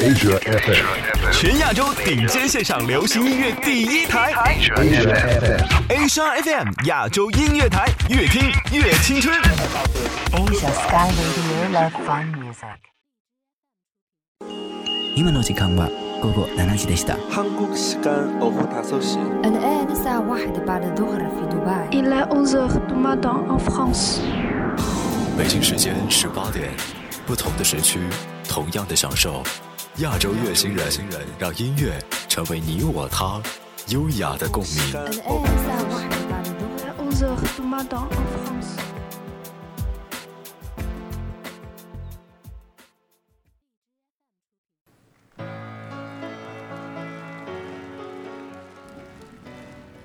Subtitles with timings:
[0.00, 4.32] Asia FM，全亚洲顶尖线上流行音乐第一台。
[5.90, 9.38] Asia FM，亚洲音乐台，越听越青春。
[10.32, 12.80] Asia Sky Radio Love Fun Music。
[15.14, 15.90] 今の時間は
[16.22, 17.18] 午後7時でした。
[17.30, 19.18] 韓国時間午後5時。
[19.42, 21.90] An air is a wild bird to her in Dubai.
[21.90, 24.22] Il est onze heures du matin en France.
[25.36, 26.70] 北京时间十八点，
[27.26, 28.00] 不同的时区，
[28.48, 29.42] 同样的享受。
[29.98, 31.92] 亚洲乐星人，星人让音乐
[32.28, 33.42] 成为你我他
[33.88, 34.72] 优雅的共鸣。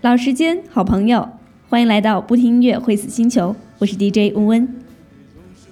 [0.00, 1.28] 老时间，好朋友，
[1.68, 4.76] 欢迎来到不听音乐会死星球，我是 DJ 温温。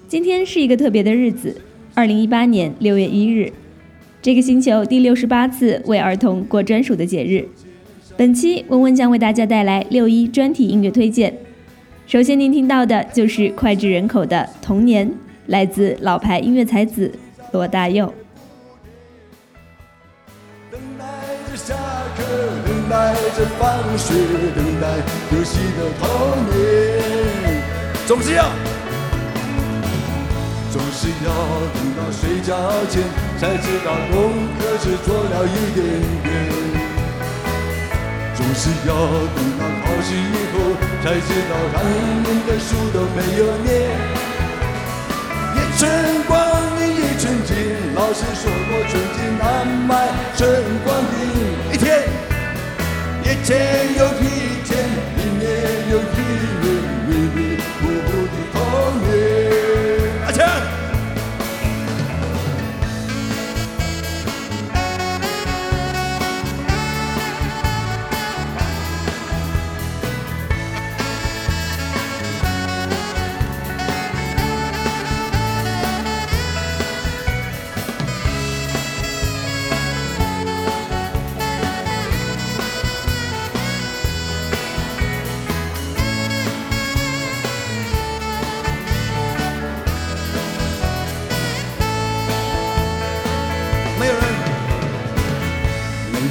[0.07, 1.61] 今天是一个特别的日子，
[1.95, 3.53] 二零一八年六月一日，
[4.23, 7.45] 这个星球第六十八次为儿童过专属的节日。
[8.17, 11.35] 本期温温将为大家带来六一专题音乐推荐。
[12.07, 15.09] 首先您听到的就是脍炙人口的《童年》，
[15.47, 17.13] 来自老牌音乐才子
[17.51, 18.15] 罗大佑。
[20.71, 21.05] 等待
[21.51, 21.75] 着下
[22.17, 22.23] 课，
[22.65, 24.15] 等待着放学，
[24.55, 24.99] 等待
[25.37, 26.09] 游戏的童
[26.47, 27.61] 年。
[28.07, 28.49] 总是要，
[30.73, 31.29] 总是要
[31.75, 32.57] 等到睡觉
[32.89, 33.05] 前
[33.39, 35.85] 才知道功课只做了一点
[36.23, 36.33] 点。
[38.35, 38.95] 总是要
[39.37, 40.55] 等到考试以后
[41.05, 41.77] 才知道当
[42.23, 43.69] 年的书都没有念。
[45.55, 45.81] 一寸
[46.27, 46.33] 光
[46.81, 47.53] 阴一寸金，
[47.95, 49.45] 老师说过寸金难
[49.87, 49.91] 买
[50.35, 50.41] 寸
[50.85, 50.89] 光
[51.21, 51.23] 阴。
[51.71, 51.85] 一天，
[53.25, 53.51] 一天
[53.99, 54.62] 又一天，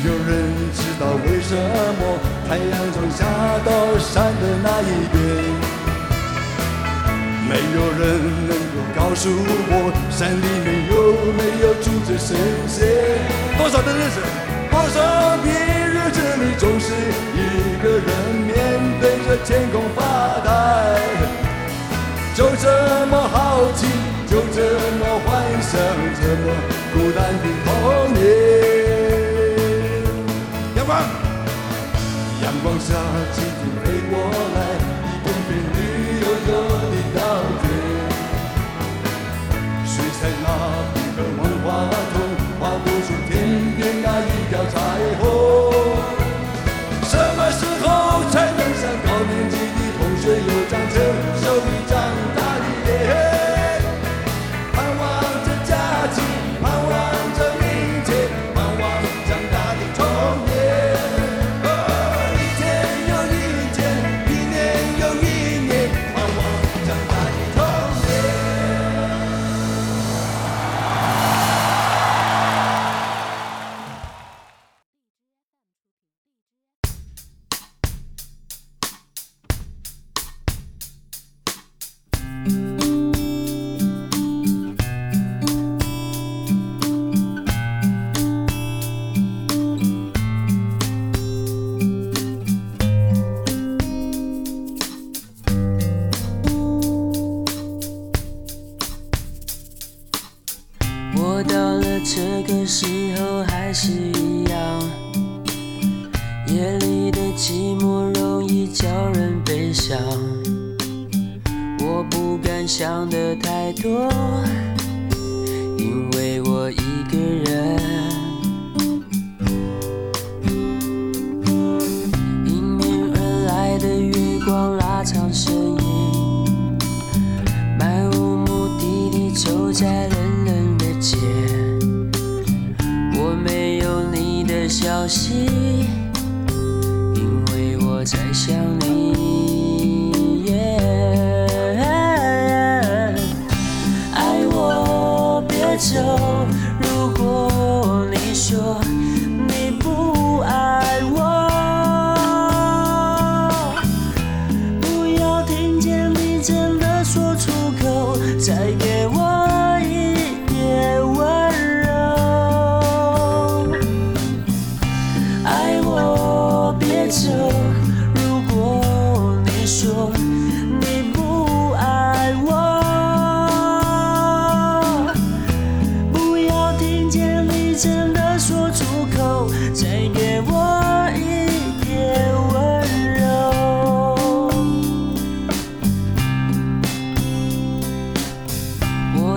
[0.04, 2.18] 有人知道为什么
[2.50, 3.24] 太阳从下
[3.64, 3.70] 到
[4.00, 5.16] 山的那一边。
[7.48, 8.02] 没有人
[8.48, 10.94] 能够告诉我，山里面有
[11.38, 12.36] 没有住着神
[12.68, 12.82] 仙？
[13.60, 14.18] 多少的日子，
[14.72, 15.46] 多少的
[15.86, 16.94] 日子里，总是
[17.38, 18.10] 一个人
[18.48, 18.52] 面
[19.00, 20.00] 对着天空发
[20.44, 20.50] 呆。
[22.34, 23.86] 就这么好奇，
[24.26, 24.64] 就这
[24.98, 25.78] 么幻想，
[26.18, 26.46] 这么
[26.92, 28.71] 孤单的童年。
[32.52, 32.94] 阳光下
[33.32, 34.20] 蜻蜓飞过
[34.56, 34.71] 来，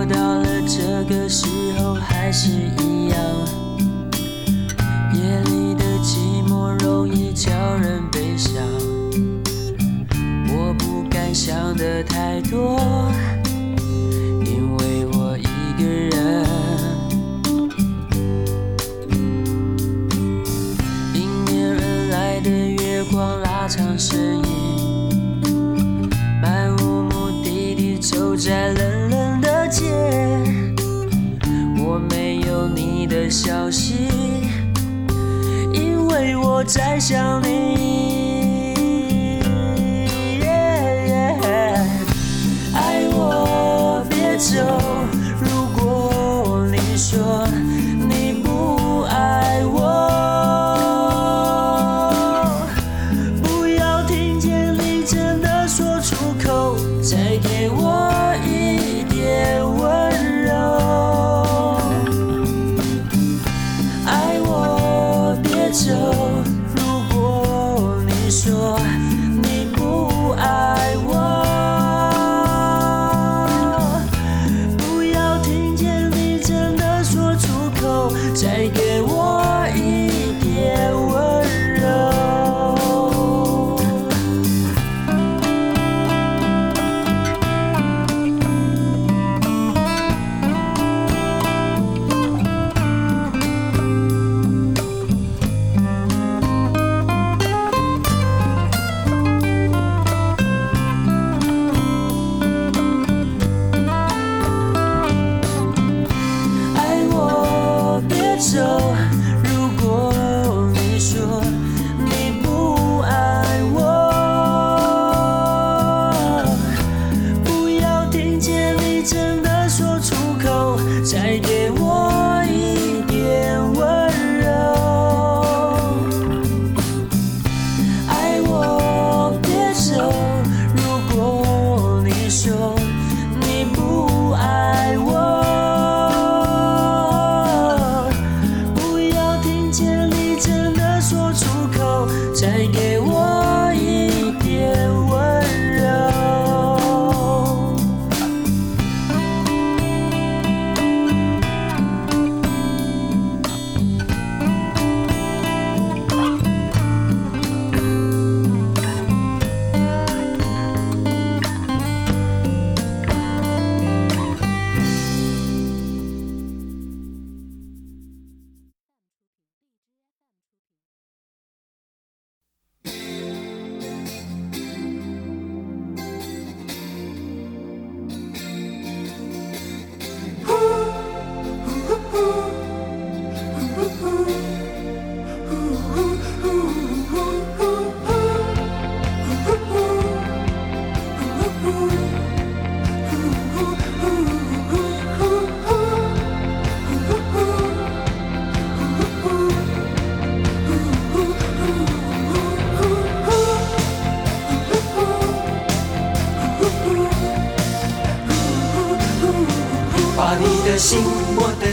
[0.05, 1.47] 到了这个时
[1.79, 3.19] 候还是一样。
[5.13, 8.61] 夜里的寂寞容易叫人悲伤。
[10.49, 12.79] 我不敢想的太多。
[33.29, 34.07] 消息，
[35.73, 37.74] 因为我在想你。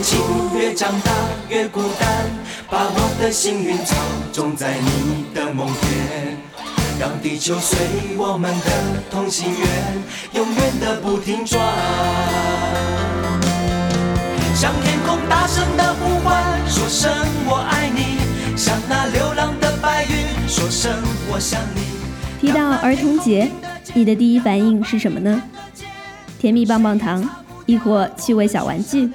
[0.00, 0.18] 年轻
[0.58, 1.12] 越长大
[1.50, 2.24] 越孤单，
[2.70, 3.94] 把我的幸运草
[4.32, 6.38] 种在你的梦田，
[6.98, 7.76] 让地球随
[8.16, 8.70] 我们的
[9.10, 10.02] 同心圆，
[10.32, 11.60] 永远的不停转。
[14.54, 17.12] 向天空大声的呼唤，说声
[17.44, 20.90] 我爱你，向那流浪的白云说声
[21.30, 21.82] 我想你。
[22.40, 23.50] 提到儿童节，
[23.92, 25.42] 你的第一反应是什么呢？
[26.38, 27.22] 甜蜜棒棒糖，
[27.66, 29.10] 亦或趣味小玩具？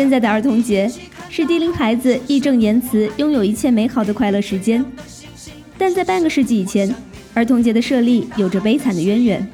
[0.00, 0.90] 现在的儿童节
[1.28, 4.82] 是低龄孩子义正言辞拥有一切美好的快乐时间，
[5.76, 6.90] 但在半个世纪以前，
[7.34, 9.46] 儿童节的设立有着悲惨的渊源。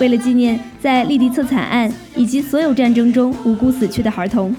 [0.00, 4.52] 为了纪念在利迪策惨案以及所有战争中无辜死去的儿童，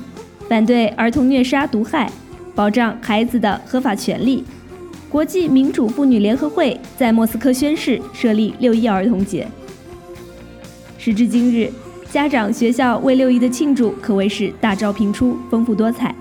[0.47, 2.09] 反对儿童虐杀毒害，
[2.55, 4.45] 保障孩子的合法权利，
[5.09, 9.45] 国际民主妇女联合会在莫斯科宣誓设立六一儿童节。
[10.97, 11.69] 时至今日，
[12.11, 16.13] 家长、学校为六一的庆祝可谓是大招频出，丰富多彩。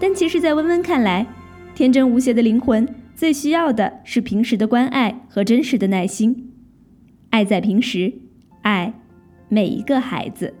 [0.00, 1.24] 但其实，在温温看来，
[1.72, 6.50] 天真无邪的灵魂最需要的是平时的关爱和真实的耐心。
[7.30, 8.12] 爱在平时，
[8.62, 8.92] 爱
[9.48, 10.52] 每一个孩子。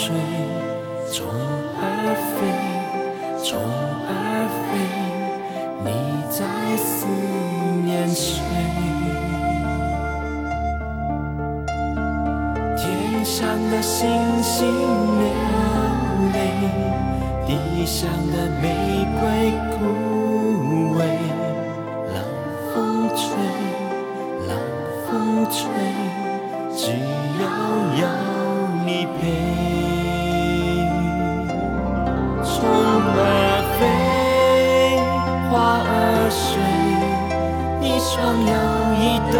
[0.00, 0.14] 随，
[1.12, 1.26] 虫
[1.74, 1.82] 儿
[2.30, 2.38] 飞，
[3.42, 3.58] 虫
[4.06, 4.70] 儿飞，
[5.82, 5.86] 你
[6.30, 6.38] 在
[6.76, 6.86] 思
[7.82, 8.38] 念谁？
[12.76, 14.08] 天上的星
[14.40, 14.70] 星
[15.18, 15.26] 流
[16.32, 16.36] 泪，
[17.44, 18.64] 地上的玫
[19.18, 19.20] 瑰
[19.74, 19.82] 枯
[20.94, 21.00] 萎。
[22.14, 22.16] 冷
[22.72, 22.76] 风
[23.16, 23.26] 吹，
[24.46, 24.50] 冷
[25.08, 25.10] 风
[25.50, 25.58] 吹，
[26.76, 26.86] 只
[38.18, 39.38] 你双有一对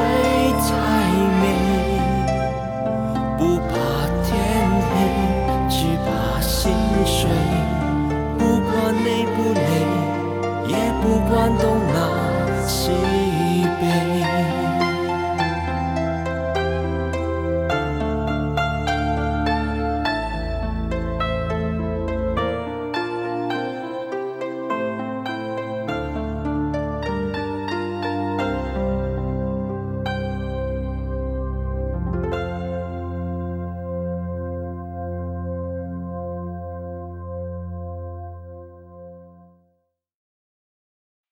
[0.63, 0.98] 才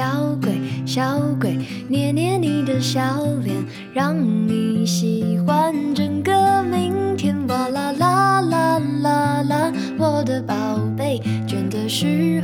[0.00, 3.54] 小鬼，小鬼，捏捏你的小脸，
[3.92, 4.16] 让
[4.48, 7.36] 你喜欢整个明天。
[7.48, 10.54] 哇啦啦啦啦啦，我的宝
[10.96, 12.39] 贝，倦的时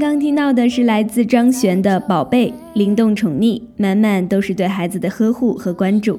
[0.00, 6.18] 刚听到的是来自张悬的《宝贝》，灵动宠溺，满满都是对孩子的呵护和关注。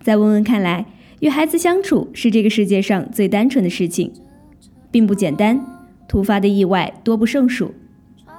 [0.00, 0.86] 在温温看来，
[1.20, 4.10] 与孩子相处是这个世界上最单纯的事情，
[4.90, 5.62] 并不简单，
[6.08, 7.74] 突发的意外多不胜数，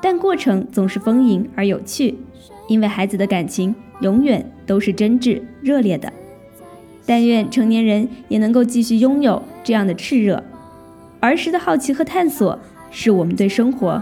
[0.01, 2.15] 但过程总是丰盈而有趣，
[2.67, 6.11] 因为孩子的感情永远都是真挚热烈的。
[7.05, 10.43] 但愿成年人也能够继续拥有这样的炽热，
[11.19, 12.57] 儿时的好奇和探索，
[12.89, 14.01] 是我们对生活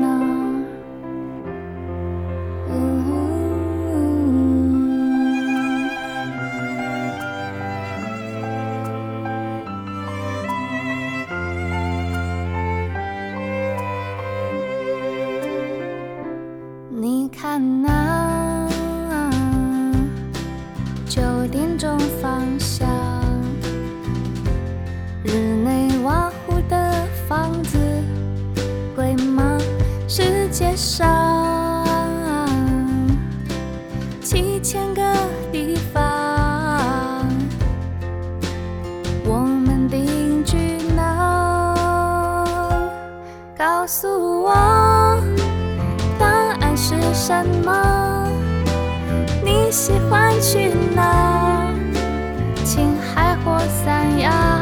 [47.31, 48.27] 什么？
[49.41, 51.73] 你喜欢去哪？
[52.65, 54.60] 青海或三亚，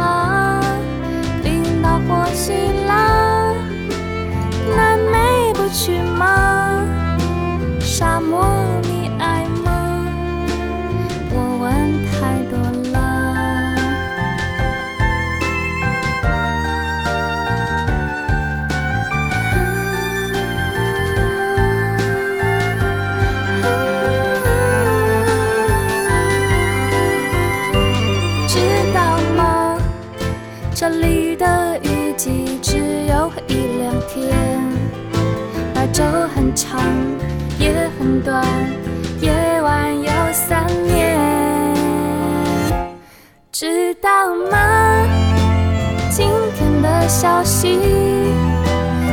[47.22, 47.78] 消息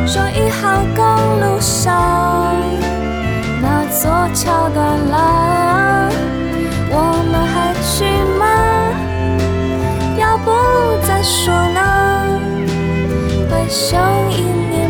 [0.06, 1.04] 说一号公
[1.40, 2.54] 路上
[3.60, 6.08] 那座桥断了，
[6.88, 6.94] 我
[7.32, 8.04] 们还去
[8.38, 8.46] 吗？
[10.16, 10.52] 要不
[11.04, 12.38] 再说呢？
[13.50, 13.96] 回首
[14.30, 14.40] 一
[14.70, 14.85] 年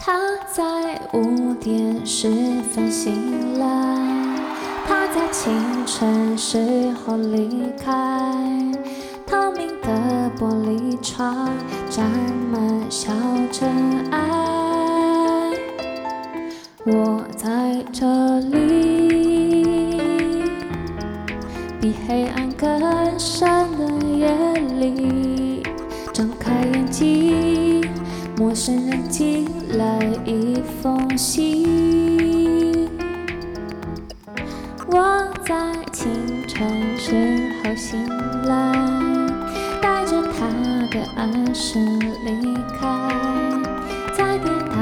[0.00, 0.16] 他
[0.54, 2.30] 在五点十
[2.72, 3.66] 分醒来，
[4.86, 5.52] 他在清
[5.84, 7.92] 晨时候离开。
[9.26, 11.50] 透明的玻璃窗
[11.90, 12.08] 沾
[12.50, 13.12] 满小
[13.50, 13.68] 尘
[14.12, 14.47] 埃，
[29.98, 32.88] 的一封信，
[34.86, 35.54] 我在
[35.92, 36.08] 清
[36.46, 38.06] 晨时候醒
[38.44, 38.72] 来，
[39.82, 40.46] 带着他
[40.92, 41.80] 的暗示
[42.24, 42.86] 离开，
[44.16, 44.76] 在跌倒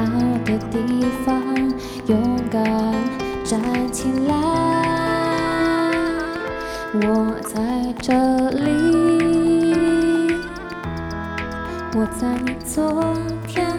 [0.45, 1.43] 的地方
[2.05, 2.63] 勇敢
[3.43, 3.59] 站
[3.91, 4.35] 起来。
[6.93, 8.13] 我在这
[8.51, 10.25] 里，
[11.95, 13.03] 我在你昨
[13.47, 13.76] 天，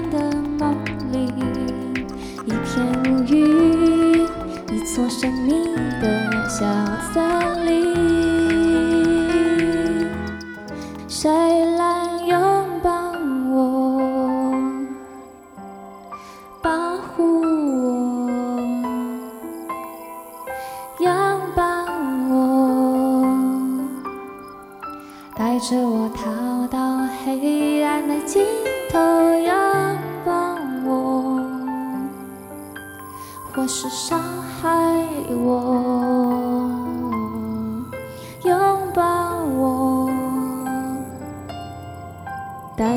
[2.78, 4.24] 一片乌云，
[4.70, 5.50] 一座神秘
[6.00, 6.64] 的小
[7.12, 7.47] 森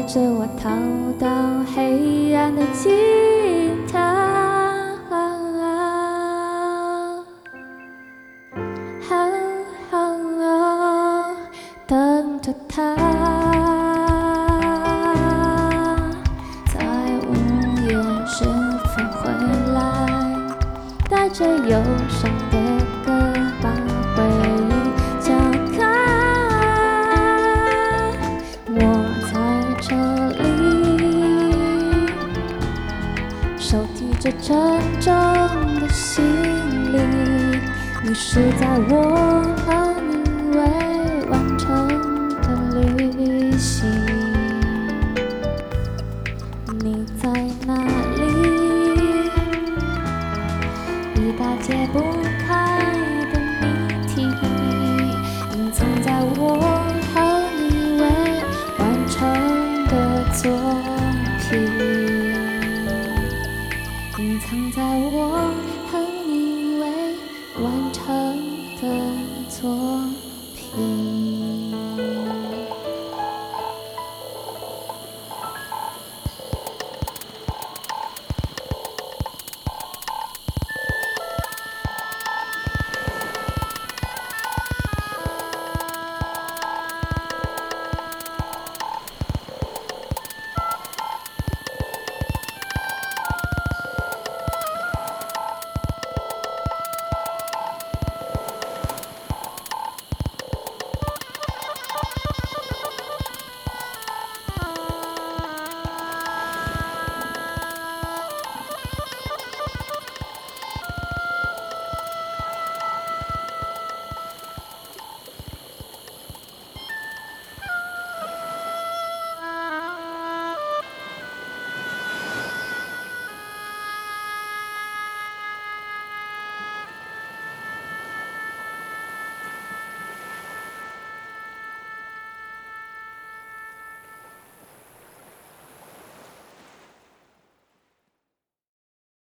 [0.02, 0.68] 带着我逃
[1.20, 2.92] 到黑暗的尽